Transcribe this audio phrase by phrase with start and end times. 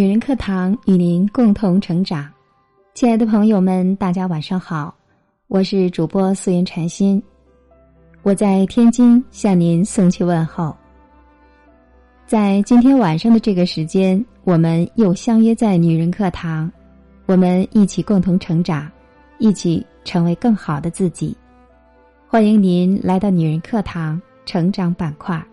[0.00, 2.26] 女人课堂与您共同成长，
[2.94, 4.94] 亲爱的朋友们，大家晚上好，
[5.46, 7.22] 我是主播素颜禅心，
[8.22, 10.74] 我在天津向您送去问候。
[12.24, 16.72] 在今天晚上的这个时间，我们又相约在女人课堂，
[17.26, 18.90] 我们一起共同成长，
[19.36, 21.36] 一起成为更好的自己。
[22.26, 25.46] 欢迎您来到女人课堂成长板块。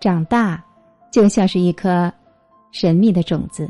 [0.00, 0.62] 长大，
[1.10, 2.12] 就像是一颗
[2.70, 3.68] 神秘的种子，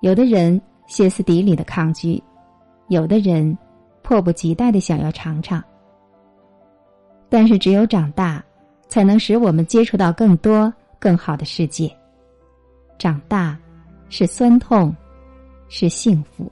[0.00, 2.22] 有的人歇斯底里的抗拒，
[2.88, 3.56] 有的人
[4.02, 5.62] 迫不及待的想要尝尝。
[7.28, 8.42] 但是，只有长大，
[8.88, 11.94] 才能使我们接触到更多更好的世界。
[12.98, 13.58] 长大，
[14.08, 14.94] 是酸痛，
[15.68, 16.50] 是幸福。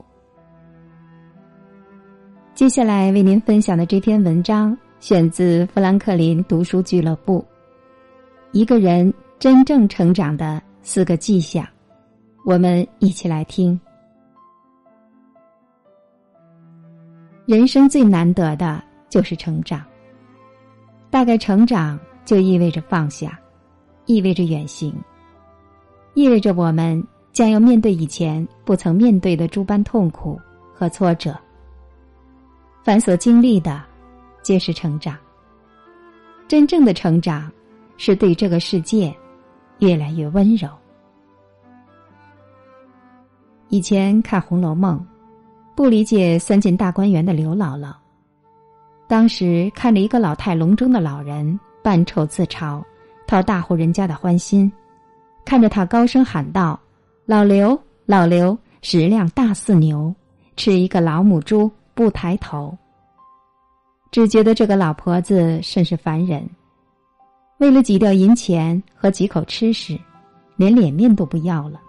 [2.53, 7.43] 接下来为您分享的这篇文章，选自富兰克林读书俱乐部。
[8.55, 11.67] 一个人真正成长的四个迹象，
[12.45, 13.77] 我们一起来听。
[17.45, 19.83] 人生最难得的就是成长。
[21.09, 23.37] 大概成长就意味着放下，
[24.05, 24.95] 意味着远行，
[26.13, 30.39] 意味着我们将要面对以前不曾面对的诸般痛苦
[30.73, 31.37] 和挫折。
[32.85, 33.83] 凡所经历的，
[34.41, 35.17] 皆是成长。
[36.47, 37.51] 真正的成长。
[37.97, 39.15] 是对这个世界
[39.79, 40.69] 越来越温柔。
[43.69, 44.99] 以前看《红楼梦》，
[45.75, 47.93] 不理解三进大观园的刘姥姥。
[49.07, 52.83] 当时看着一个老态龙钟的老人扮丑自嘲，
[53.27, 54.71] 讨大户人家的欢心，
[55.43, 56.79] 看着他高声喊道
[57.25, 60.13] ：“老刘，老刘，食量大似牛，
[60.55, 62.75] 吃一个老母猪不抬头。”
[64.11, 66.47] 只觉得这个老婆子甚是烦人。
[67.57, 69.97] 为了挤掉银钱和几口吃食，
[70.57, 71.79] 连脸面都不要了。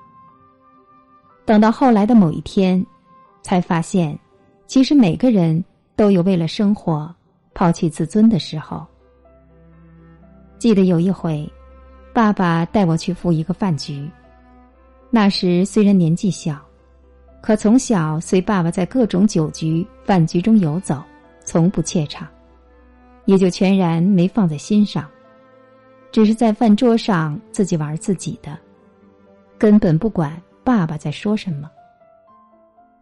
[1.44, 2.84] 等到后来的某一天，
[3.42, 4.16] 才发现，
[4.66, 5.62] 其实每个人
[5.96, 7.12] 都有为了生活
[7.52, 8.86] 抛弃自尊的时候。
[10.58, 11.48] 记得有一回，
[12.12, 14.08] 爸爸带我去赴一个饭局。
[15.10, 16.60] 那时虽然年纪小，
[17.40, 21.02] 可从小随爸爸在各种酒局、饭局中游走，
[21.44, 22.26] 从不怯场，
[23.24, 25.08] 也就全然没放在心上。
[26.16, 28.58] 只是在饭桌上自己玩自己的，
[29.58, 30.32] 根本不管
[30.64, 31.70] 爸爸在说什么。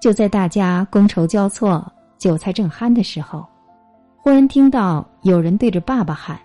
[0.00, 1.86] 就在大家觥筹交错、
[2.18, 3.46] 酒菜正酣的时候，
[4.16, 6.36] 忽然听到有人对着爸爸喊：“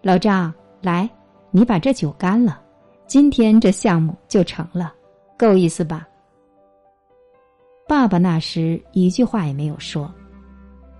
[0.00, 1.10] 老张，来，
[1.50, 2.60] 你把这酒干了，
[3.08, 4.94] 今天这项目就成了，
[5.36, 6.06] 够意思吧？”
[7.88, 10.08] 爸爸那时一句话也没有说，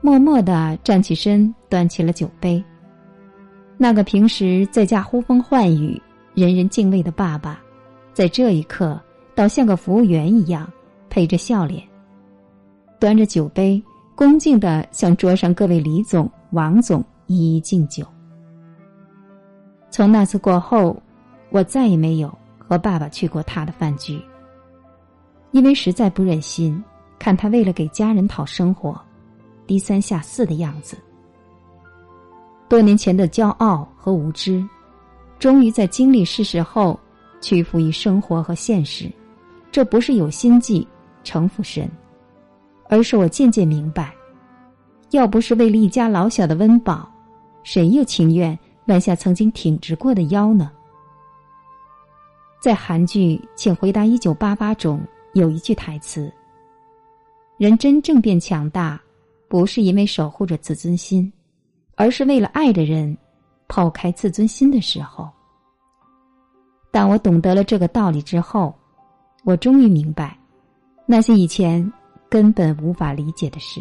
[0.01, 2.61] 默默的站起身，端起了酒杯。
[3.85, 6.01] 那个平时在家呼风唤雨、
[6.33, 7.61] 人人敬畏的爸爸，
[8.15, 8.99] 在这一刻
[9.35, 10.67] 倒像个服务员一样，
[11.11, 11.87] 陪着笑脸，
[12.99, 13.83] 端着酒杯，
[14.15, 18.07] 恭敬的向桌上各位李总、王总一一敬酒。
[19.91, 20.97] 从那次过后，
[21.51, 24.19] 我再也没有和爸爸去过他的饭局，
[25.51, 26.83] 因为实在不忍心
[27.19, 28.99] 看他为了给家人讨生活，
[29.67, 30.97] 低三下四的样子。
[32.69, 34.67] 多年前的骄傲和无知，
[35.39, 36.99] 终于在经历世事后，
[37.41, 39.11] 屈服于生活和现实。
[39.71, 40.87] 这不是有心计、
[41.25, 41.91] 城府深，
[42.89, 44.15] 而是我渐渐明白，
[45.11, 47.13] 要不是为了一家老小的温饱，
[47.65, 50.71] 谁又情愿弯下曾经挺直过的腰呢？
[52.61, 55.01] 在韩剧《请回答一九八八》中
[55.35, 56.33] 有一句台词
[57.59, 58.99] ：“人真正变强大，
[59.49, 61.31] 不是因为守护着自尊心。”
[61.97, 63.17] 而是为了爱的人，
[63.69, 65.29] 抛开自尊心的时候。
[66.91, 68.75] 当我懂得了这个道理之后，
[69.45, 70.39] 我终于明白，
[71.07, 71.93] 那些以前
[72.29, 73.81] 根本无法理解的事。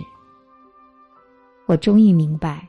[1.65, 2.67] 我终于明白，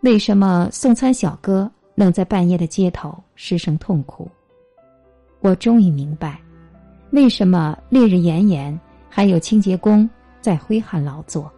[0.00, 4.28] 为什么送餐小哥能在半夜的街头失声痛哭。
[5.40, 6.40] 我终于明白，
[7.12, 8.78] 为什么烈日炎炎
[9.08, 10.08] 还有清洁工
[10.40, 11.50] 在挥汗劳作。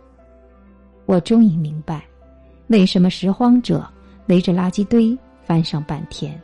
[1.06, 2.04] 我终于明白。
[2.70, 3.84] 为什么拾荒者
[4.28, 6.40] 围着垃圾堆翻上半天？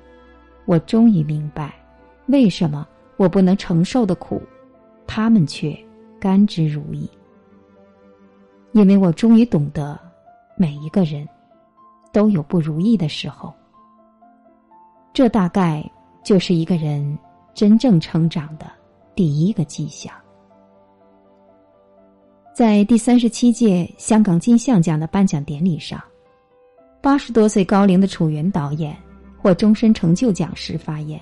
[0.65, 1.73] 我终于明白，
[2.27, 2.85] 为什么
[3.17, 4.43] 我不能承受的苦，
[5.07, 5.73] 他们却
[6.19, 7.09] 甘之如饴。
[8.73, 9.97] 因为我终于懂得，
[10.57, 11.25] 每一个人
[12.13, 13.55] 都有不如意的时候。
[15.13, 15.89] 这大概
[16.25, 17.17] 就是一个人
[17.55, 18.67] 真正成长的
[19.15, 20.13] 第一个迹象。
[22.53, 26.03] 在第三十七届香港金像奖的颁奖典礼上。
[27.07, 28.97] 八十多岁高龄的楚原导演
[29.39, 31.21] 获终身成就奖时发言，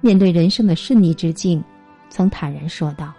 [0.00, 1.62] 面对人生的顺逆之境，
[2.08, 3.12] 曾坦然说道：“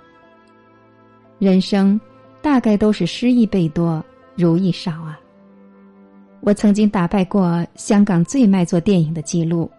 [1.37, 2.01] 人生
[2.41, 4.03] 大概都是失意倍多，
[4.35, 5.19] 如意少啊。
[6.41, 9.69] 我曾经打败过香港最卖座电影的记录，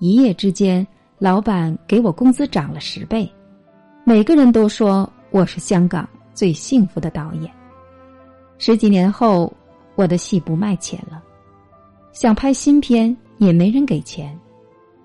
[0.00, 0.86] 一夜之间，
[1.18, 3.26] 老板给我工资涨了十倍，
[4.04, 7.50] 每个人都说我是香港最幸福的导演。
[8.58, 9.50] 十几年后，
[10.00, 11.22] 我的戏不卖钱了。”
[12.12, 14.36] 想拍新片也没人给钱，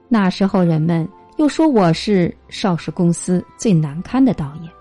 [0.08, 4.72] 那时候人们又说我是邵氏公司最难堪的导演。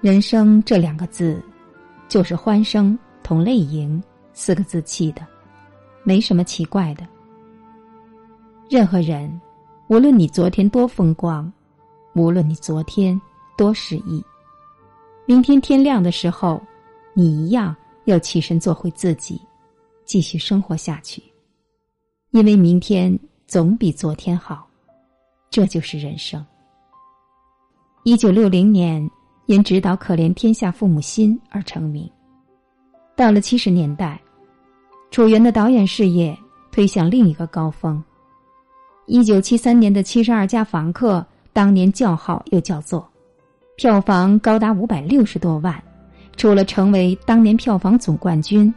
[0.00, 1.40] 人生这两个字，
[2.08, 4.02] 就是欢声同泪盈
[4.32, 5.24] 四个字气的，
[6.02, 7.06] 没什么奇怪的。
[8.68, 9.40] 任何人，
[9.86, 11.50] 无论你昨天多风光，
[12.14, 13.18] 无论你昨天
[13.56, 14.22] 多失意，
[15.24, 16.60] 明天天亮的时候，
[17.14, 19.40] 你一样要起身做回自己。
[20.04, 21.22] 继续生活下去，
[22.32, 23.16] 因为明天
[23.46, 24.68] 总比昨天好，
[25.48, 26.44] 这就是人生。
[28.02, 29.08] 一九六零年，
[29.46, 32.10] 因执导《可怜天下父母心》而成名。
[33.16, 34.20] 到了七十年代，
[35.12, 36.36] 楚原的导演事业
[36.72, 38.02] 推向另一个高峰。
[39.06, 41.20] 一九七三年的《七十二家房客》
[41.52, 43.08] 当年叫好又叫座，
[43.76, 45.82] 票房高达五百六十多万，
[46.36, 48.72] 除了成为当年票房总冠军。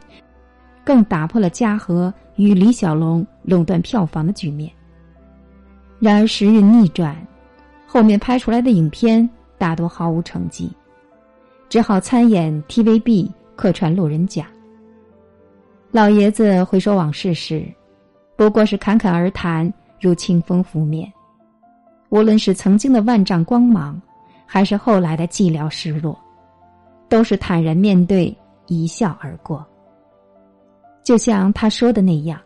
[0.84, 4.70] 更打破了嘉禾与李小龙垄断票房的局面。
[5.98, 7.16] 然而时运逆转，
[7.88, 10.70] 后面拍出来的影片大多毫无成绩，
[11.68, 14.46] 只好参演 TVB 客串路人甲。
[15.90, 17.66] 老爷子回首往事时，
[18.36, 21.12] 不过是侃侃而谈，如清风拂面。
[22.10, 24.00] 无论是曾经的万丈光芒，
[24.46, 26.16] 还是后来的寂寥失落，
[27.08, 28.36] 都是坦然面对，
[28.66, 29.64] 一笑而过。
[31.04, 32.40] 就像他说的那样，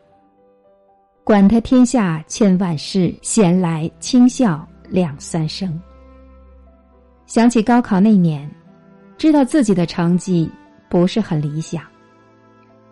[1.25, 5.81] 管他天下千万事，闲来轻笑两三声。
[7.27, 8.51] 想起高考那年，
[9.17, 10.51] 知道自己的成绩
[10.89, 11.83] 不是很理想。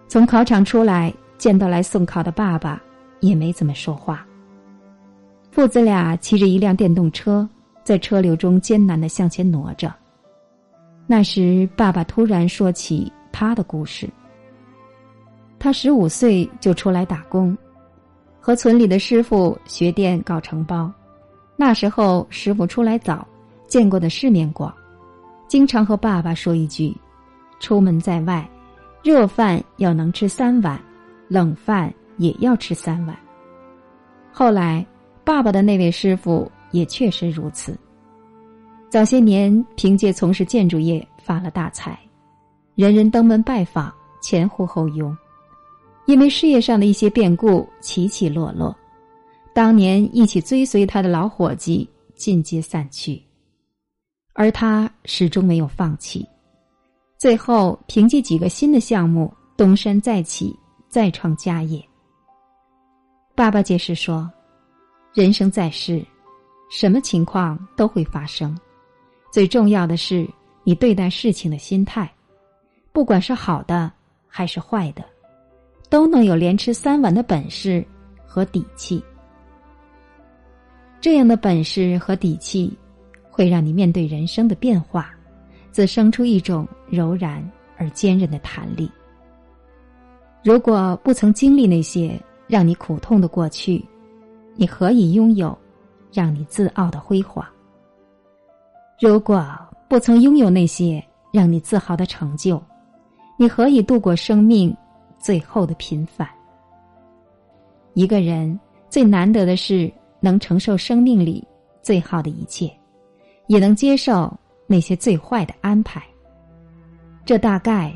[0.07, 2.81] 从考场出来，见到来送考的爸爸，
[3.21, 4.25] 也没怎么说话。
[5.51, 7.47] 父子俩骑着一辆电动车，
[7.85, 9.93] 在车流中艰难的向前挪着。
[11.11, 14.07] 那时，爸爸突然说起他的故事。
[15.59, 17.57] 他十五岁就出来打工，
[18.39, 20.93] 和村里的师傅学店搞承包。
[21.57, 23.27] 那时候师傅出来早，
[23.67, 24.71] 见过的世面广，
[25.49, 26.95] 经常和爸爸说一句
[27.59, 28.47] ：“出门在外，
[29.03, 30.79] 热饭要能吃三碗，
[31.27, 33.19] 冷饭也要吃三碗。”
[34.31, 34.85] 后来，
[35.25, 37.75] 爸爸的那位师傅也确实如此。
[38.91, 41.99] 早些年凭借从事建筑业发了大财，
[42.75, 43.93] 人人登门拜访，
[44.23, 45.15] 前呼后拥。
[46.07, 48.75] 因为事业上的一些变故，起起落落，
[49.53, 53.23] 当年一起追随他的老伙计尽皆散去，
[54.33, 56.27] 而他始终没有放弃，
[57.19, 60.59] 最后凭借几个新的项目东山再起，
[60.89, 61.85] 再创家业。
[63.35, 64.31] 爸爸解释说
[65.13, 66.03] ：“人生在世，
[66.71, 68.59] 什么情况都会发生，
[69.31, 70.29] 最重要的是
[70.65, 72.11] 你对待事情的心态，
[72.93, 73.91] 不管是好的
[74.27, 75.05] 还是坏的。”
[75.91, 77.83] 都能有连吃三碗的本事
[78.27, 79.03] 和底气，
[81.01, 82.77] 这样的本事和底气，
[83.31, 85.11] 会让你面对人生的变化，
[85.73, 87.43] 滋生出一种柔然
[87.79, 88.93] 而坚韧的弹力。
[90.45, 93.83] 如果不曾经历那些让你苦痛的过去，
[94.57, 95.57] 你何以拥有
[96.13, 97.43] 让你自傲的辉煌？
[99.01, 99.47] 如果
[99.89, 101.03] 不曾拥有那些
[101.33, 102.61] 让你自豪的成就，
[103.37, 104.77] 你何以度过生命？
[105.19, 106.29] 最后的平凡。
[107.95, 111.47] 一个人最难得的是能承受生命里
[111.83, 112.71] 最好的一切，
[113.47, 114.33] 也能接受
[114.67, 116.03] 那些最坏的安排。
[117.25, 117.93] 这大概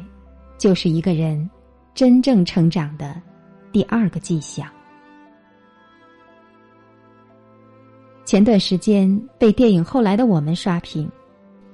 [0.59, 1.49] 就是一个人
[1.94, 3.21] 真正成长的
[3.73, 4.68] 第二个迹象。
[8.25, 11.11] 前段时间被电影《后来的我们》刷屏，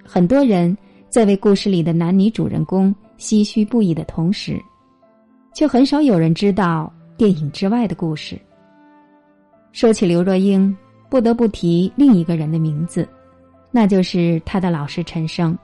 [0.05, 0.77] 很多人
[1.09, 4.61] 在为故事里的男女主人公唏嘘不已的同时。
[5.55, 8.39] 却很少有人知道电影之外的故事。
[9.73, 10.77] 说起刘若英，
[11.09, 13.09] 不得不提另一个人的名字，
[13.73, 15.57] 那就是她的老师陈升。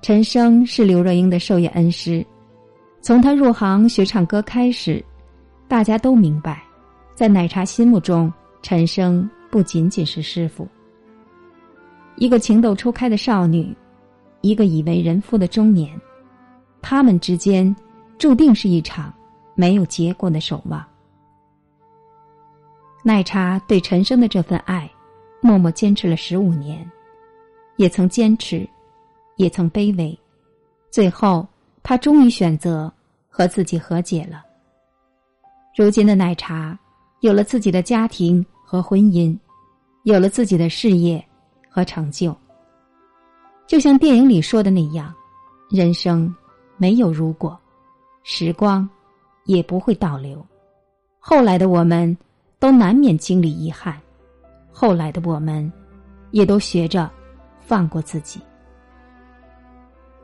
[0.00, 2.24] 陈升是刘若英的授业恩师，
[3.00, 5.04] 从他入行学唱歌开始，
[5.66, 6.62] 大家都明白，
[7.16, 8.32] 在奶茶心目中，
[8.62, 10.66] 陈升不仅仅是师傅。
[12.16, 13.74] 一个情窦初开的少女，
[14.40, 16.00] 一个已为人夫的中年，
[16.80, 17.74] 他们之间。
[18.18, 19.14] 注定是一场
[19.54, 20.84] 没有结果的守望。
[23.04, 24.90] 奶茶对陈生的这份爱，
[25.40, 26.84] 默默坚持了十五年，
[27.76, 28.68] 也曾坚持，
[29.36, 30.18] 也曾卑微，
[30.90, 31.46] 最后
[31.84, 32.92] 他终于选择
[33.28, 34.42] 和自己和解了。
[35.76, 36.76] 如今的奶茶，
[37.20, 39.34] 有了自己的家庭和婚姻，
[40.02, 41.24] 有了自己的事业
[41.70, 42.36] 和成就。
[43.66, 45.14] 就像电影里说的那样，
[45.70, 46.34] 人生
[46.76, 47.58] 没有如果，
[48.24, 48.86] 时光
[49.44, 50.44] 也不会倒流。
[51.18, 52.14] 后来的我们。
[52.60, 53.96] 都难免经历遗憾，
[54.72, 55.72] 后来的我们，
[56.32, 57.08] 也都学着
[57.60, 58.40] 放过自己。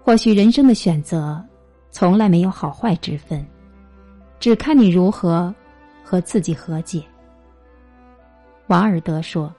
[0.02, 1.40] 或许人生的选择
[1.92, 3.46] 从来没有好坏之分，
[4.40, 5.54] 只看你如何
[6.02, 7.04] 和自己和解。
[8.68, 9.54] 瓦尔德说：“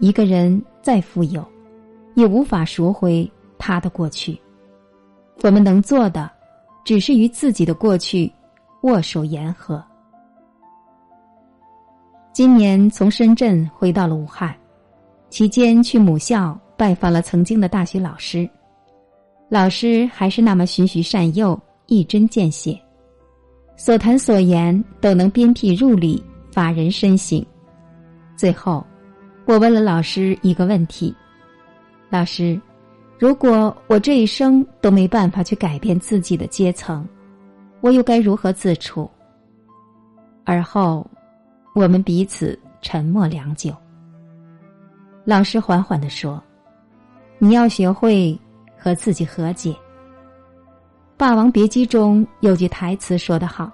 [0.00, 1.46] 一个人再富有，
[2.14, 4.38] 也无法赎回他的过去。
[5.42, 6.28] 我们能做的，
[6.84, 8.30] 只是与自己的过去
[8.82, 9.82] 握手言和。”
[12.32, 14.54] 今年从深圳回到了武汉，
[15.28, 18.48] 期间去母校拜访了曾经的大学老师，
[19.48, 22.80] 老师还是那么循循善诱、一针见血，
[23.76, 27.44] 所谈所言都能鞭辟入里、发人深省。
[28.40, 28.82] 最后，
[29.44, 31.14] 我问了老师一个问题
[32.08, 32.58] ：“老师，
[33.18, 37.06] 如果我这一生都没办法去改变自己的阶层，
[37.82, 39.10] 我又该如何自处？”
[40.46, 41.06] 而后。
[41.72, 43.72] 我们彼此沉默良久。
[45.24, 46.42] 老师缓缓的说
[47.38, 48.36] ：“你要学会
[48.76, 49.70] 和自己和解。”
[51.16, 53.70] 《霸王别姬》中有句台词说得好：“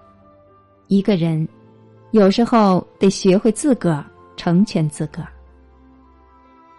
[0.89, 1.49] 一个人
[2.11, 4.05] 有时候得学会自个儿
[4.47, 5.29] 成全自个儿。”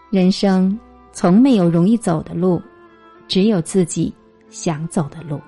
[0.09, 0.79] 人生
[1.11, 2.61] 从没有容易走的路，
[3.27, 4.13] 只有自己
[4.49, 5.41] 想走的路。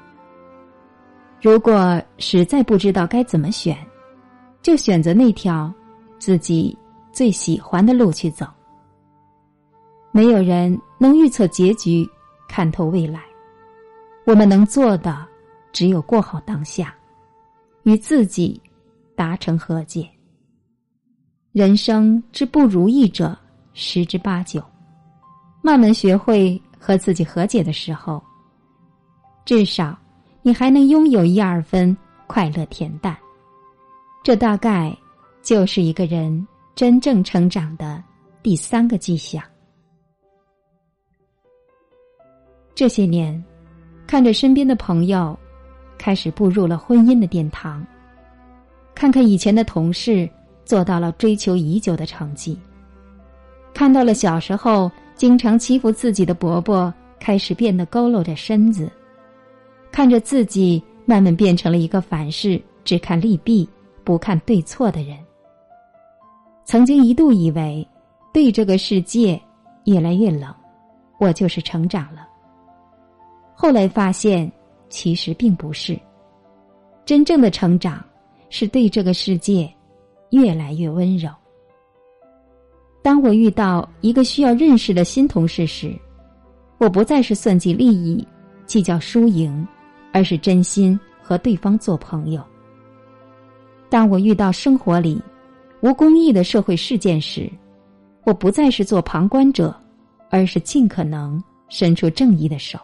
[1.41, 3.77] 如果实在不知道该怎么选。
[4.61, 5.73] 就选择那条
[6.19, 6.77] 自己
[7.13, 8.45] 最喜欢的路去走。
[10.11, 12.05] 没有人能预测结局，
[12.45, 13.23] 看透未来。
[14.25, 15.25] 我们能做的
[15.71, 16.93] 只有过好当下，
[17.83, 18.61] 与自己
[19.15, 20.09] 达成和解。
[21.59, 23.37] 人生之不如意者
[23.73, 24.63] 十之八九，
[25.61, 28.23] 慢慢学会和自己和解的时候，
[29.43, 29.99] 至少
[30.41, 31.95] 你还能拥有一二分
[32.27, 33.13] 快乐恬淡。
[34.23, 34.97] 这大概
[35.43, 38.01] 就是一个人真正成长的
[38.41, 39.43] 第三个迹象。
[42.73, 43.43] 这些年，
[44.07, 45.37] 看着身边的朋友
[45.97, 47.85] 开始步入了婚姻的殿堂，
[48.95, 50.29] 看看以前的同事
[50.69, 52.55] 做到了追求已久的成绩，
[53.73, 58.87] 看到了小时候经常欺负自己的伯伯开始变得佝偻着身子，
[59.91, 63.67] 看着自己慢慢变成了一个凡事只看利弊。
[64.03, 65.17] 不看对错的人，
[66.65, 67.87] 曾经一度以为
[68.31, 69.39] 对这个世界
[69.85, 70.53] 越来越冷，
[71.19, 72.27] 我就是成长了。
[73.53, 74.51] 后来发现，
[74.87, 75.99] 其实并不是。
[77.05, 78.03] 真正的成长
[78.49, 79.71] 是对这个世界
[80.31, 81.29] 越来越温柔。
[83.01, 85.95] 当我遇到一个需要认识的新同事时，
[86.77, 88.25] 我不再是算计利益、
[88.65, 89.67] 计较输赢，
[90.13, 92.43] 而是真心和对方做朋友。
[93.89, 95.21] 当我遇到生活里
[95.81, 97.49] 无公义的社会事件时，
[98.25, 99.75] 我不再是做旁观者，
[100.29, 102.77] 而是尽可能伸出正义的手。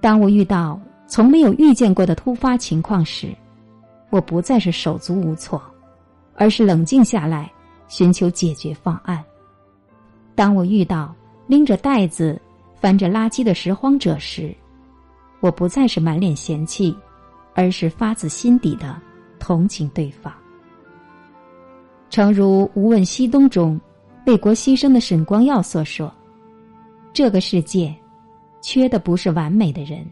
[0.00, 3.28] 当我遇到从没有遇见过的突发情况时，
[4.10, 5.62] 我不再是手足无措，
[6.34, 7.50] 而是冷静下来
[7.88, 9.22] 寻求解决方案。
[10.34, 11.14] 当我遇到
[11.46, 12.40] 拎着袋子
[12.74, 14.54] 翻着垃圾的拾荒者时，
[15.40, 16.96] 我不再是满脸嫌弃，
[17.54, 19.00] 而是发自心底的。
[19.44, 20.32] 同情对方，
[22.10, 23.80] 诚如《无问西东》中
[24.24, 26.14] 为国牺牲的沈光耀所说
[27.12, 27.92] ：“这个世界
[28.60, 30.08] 缺的不是完美的人，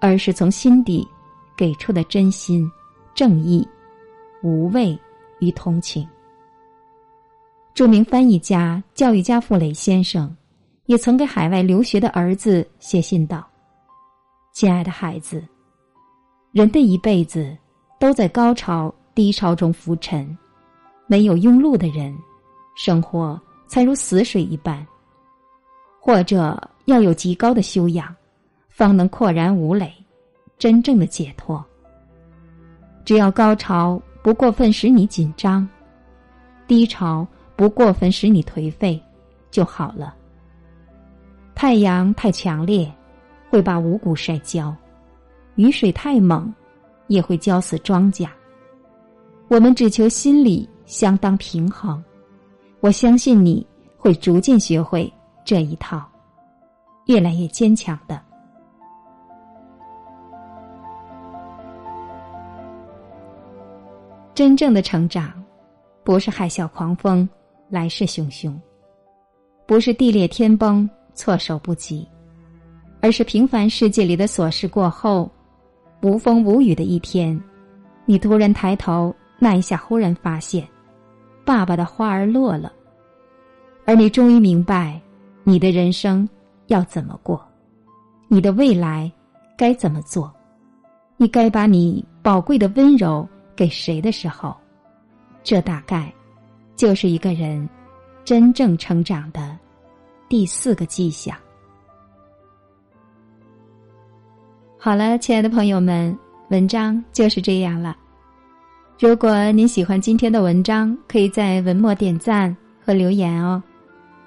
[0.00, 1.06] 而是从心底
[1.58, 2.66] 给出的真心、
[3.14, 3.68] 正义、
[4.42, 4.98] 无畏
[5.40, 6.08] 与同情。”
[7.74, 10.34] 著名翻译家、教育家傅雷先生
[10.86, 13.46] 也曾给海外留学的儿子写信道
[14.52, 15.42] ：“亲爱的孩子，
[16.52, 17.56] 人的一辈子。”
[18.00, 20.38] 都在高潮低潮中浮沉，
[21.08, 22.16] 没有庸碌的人，
[22.76, 24.86] 生活才如死水一般。
[26.00, 28.14] 或者要有极高的修养，
[28.68, 29.92] 方能阔然无累，
[30.58, 31.60] 真正的解脱。
[33.04, 35.66] 只要高潮不过分使你紧张，
[36.66, 39.02] 低潮不过分使你颓废，
[39.50, 40.14] 就好了。
[41.54, 42.92] 太阳太强烈，
[43.48, 44.70] 会把五谷晒焦；
[45.54, 46.52] 雨水太猛。
[47.06, 48.28] 也会浇死庄稼。
[49.48, 52.04] 我们只求心里相当平衡。
[52.80, 53.66] 我相信你
[53.96, 55.10] 会逐渐学会
[55.42, 56.06] 这一套，
[57.06, 58.20] 越来越坚强的。
[64.38, 65.32] 真正的成长，
[66.04, 67.28] 不是海啸狂风
[67.68, 68.54] 来势汹汹，
[69.66, 72.06] 不是地裂天崩措手不及，
[73.00, 75.28] 而是平凡世界里的琐事过后，
[76.02, 77.36] 无风无雨的一天，
[78.06, 80.64] 你突然抬头，那一下忽然发现。
[81.44, 82.72] 爸爸的花儿落了，
[83.86, 85.00] 而你终于明白，
[85.42, 86.28] 你的人生
[86.68, 87.44] 要怎么过，
[88.28, 89.10] 你的未来
[89.56, 90.32] 该怎么做，
[91.16, 93.28] 你该把你宝贵的温柔
[93.58, 94.56] 给谁的时候，
[95.42, 96.14] 这大概
[96.76, 97.68] 就是一个人
[98.24, 99.58] 真正成长的
[100.28, 101.36] 第四个迹象。
[104.78, 106.16] 好了，亲爱的朋友们，
[106.50, 107.96] 文章就是这样了。
[108.96, 113.60] 如果您喜欢今天的文章，可以在文末点赞和留言哦。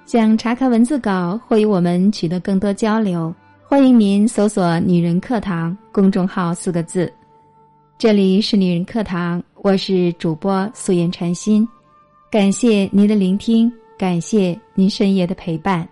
[0.04, 3.34] 想查看文字稿或与我们取得更多交流，
[3.66, 7.10] 欢迎您搜索“女人课堂”公众号四个字。
[8.02, 11.64] 这里是女人课堂，我是主播素颜禅心，
[12.32, 15.88] 感谢您的聆听，感谢您深夜的陪伴，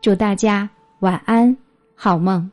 [0.00, 0.66] 祝大家
[1.00, 1.54] 晚安，
[1.94, 2.50] 好梦。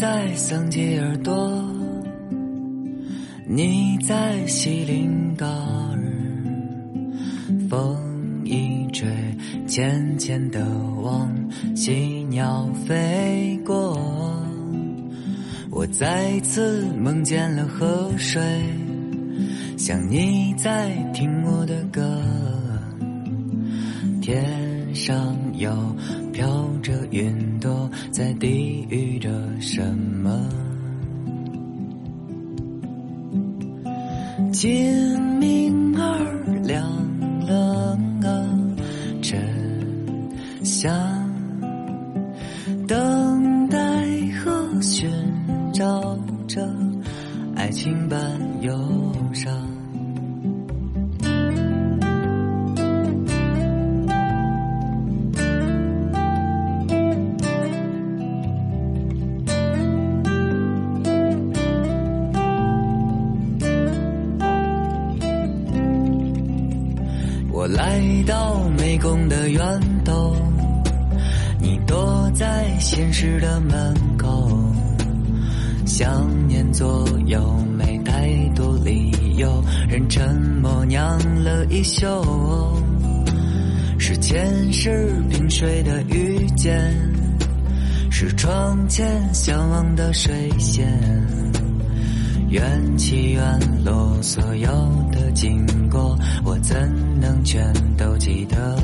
[0.00, 1.62] 在桑吉尔多，
[3.46, 6.00] 你在锡林嘎尔，
[7.68, 9.06] 风一吹，
[9.66, 10.66] 浅浅的
[11.02, 11.30] 往
[11.76, 11.92] 喜
[12.30, 13.94] 鸟飞过。
[15.70, 18.40] 我再次梦见了河水，
[19.76, 22.22] 像你在听我的歌，
[24.22, 25.70] 天上有。
[26.32, 29.28] 飘着云朵，在低语着
[29.72, 30.48] 什么？
[34.52, 35.19] 今
[67.72, 70.34] 来到美工的源头，
[71.60, 74.50] 你躲在现实的门口。
[75.86, 77.40] 想念左右，
[77.78, 82.06] 没太多理由，人沉默酿了一宿。
[83.98, 86.92] 是前世萍水的遇见，
[88.10, 91.39] 是窗前相望的水仙。
[92.50, 94.68] 缘起缘落，所有
[95.12, 96.76] 的经过，我怎
[97.20, 98.76] 能全都记得？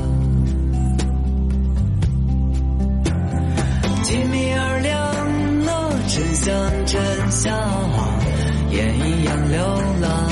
[4.03, 7.53] 吉米尔亮了，真相真相，
[8.71, 9.59] 烟一样流
[9.99, 10.31] 浪，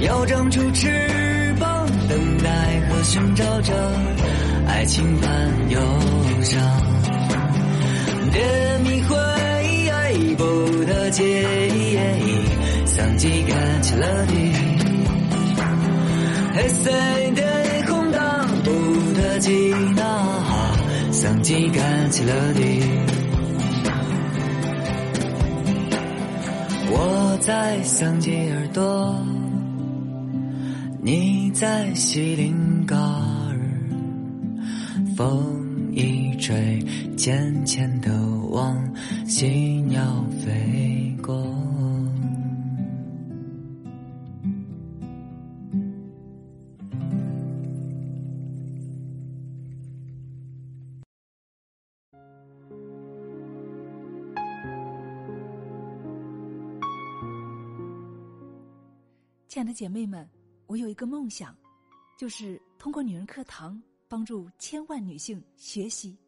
[0.00, 3.74] 要长出翅膀，等待和寻找着
[4.66, 5.78] 爱情般忧
[6.40, 6.62] 伤，
[8.32, 9.35] 别迷惑。
[11.10, 14.34] 记忆，桑吉干起了地，
[16.54, 16.90] 黑色
[17.34, 17.42] 的
[17.88, 18.70] 空荡不
[19.14, 20.02] 得吉那，
[21.12, 22.60] 桑吉干起了地。
[26.88, 29.14] 我在桑吉尔多，
[31.02, 33.58] 你在西林嘎尔，
[35.16, 36.80] 风一吹，
[37.16, 38.10] 渐渐的
[38.50, 38.94] 往
[39.26, 39.46] 喜
[39.82, 41.16] 鸟飞。
[41.22, 41.34] 过。
[59.48, 60.28] 亲爱的姐妹们，
[60.66, 61.56] 我有一个梦想，
[62.18, 66.14] 就是通过女人课堂帮助千万女性学习